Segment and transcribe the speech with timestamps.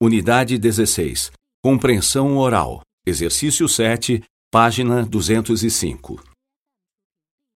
[0.00, 1.32] Unidade 16.
[1.60, 2.82] Compreensão oral.
[3.04, 6.22] Exercício 7, página 205.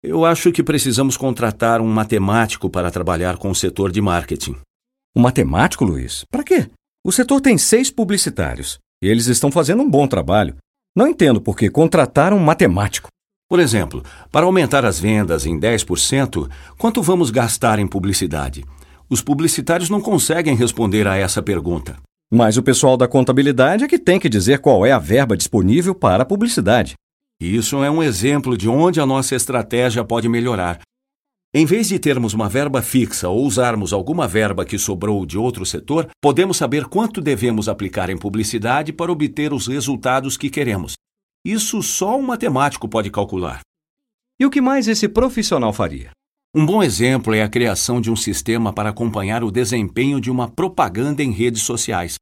[0.01, 4.55] Eu acho que precisamos contratar um matemático para trabalhar com o setor de marketing.
[5.17, 6.25] Um matemático, Luiz?
[6.31, 6.71] Para quê?
[7.05, 10.55] O setor tem seis publicitários e eles estão fazendo um bom trabalho.
[10.95, 13.09] Não entendo por que contratar um matemático.
[13.49, 14.01] Por exemplo,
[14.31, 16.49] para aumentar as vendas em 10%,
[16.79, 18.65] quanto vamos gastar em publicidade?
[19.11, 21.99] Os publicitários não conseguem responder a essa pergunta.
[22.31, 25.95] Mas o pessoal da contabilidade é que tem que dizer qual é a verba disponível
[25.95, 26.95] para a publicidade.
[27.41, 30.81] Isso é um exemplo de onde a nossa estratégia pode melhorar.
[31.55, 35.65] Em vez de termos uma verba fixa ou usarmos alguma verba que sobrou de outro
[35.65, 40.93] setor, podemos saber quanto devemos aplicar em publicidade para obter os resultados que queremos.
[41.43, 43.61] Isso só um matemático pode calcular.
[44.39, 46.11] E o que mais esse profissional faria?
[46.55, 50.49] Um bom exemplo é a criação de um sistema para acompanhar o desempenho de uma
[50.49, 52.15] propaganda em redes sociais.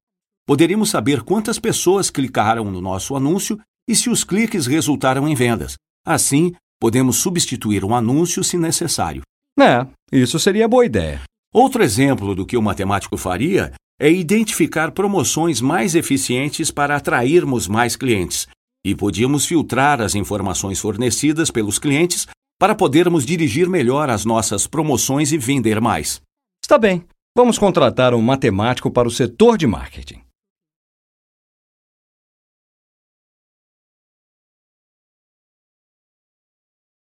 [0.44, 3.56] Poderíamos saber quantas pessoas clicaram no nosso anúncio
[3.88, 5.74] e se os cliques resultaram em vendas.
[6.04, 9.22] Assim, podemos substituir um anúncio se necessário.
[9.58, 11.22] É, isso seria boa ideia.
[11.54, 17.94] Outro exemplo do que o matemático faria é identificar promoções mais eficientes para atrairmos mais
[17.94, 18.48] clientes.
[18.84, 22.26] E podíamos filtrar as informações fornecidas pelos clientes
[22.58, 26.20] para podermos dirigir melhor as nossas promoções e vender mais.
[26.62, 27.04] Está bem.
[27.36, 30.25] Vamos contratar um matemático para o setor de marketing.